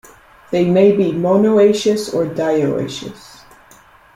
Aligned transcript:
They 0.49 0.65
may 0.67 0.95
be 0.97 1.11
monoecious 1.11 2.11
or 2.11 2.25
dioecious. 2.25 3.41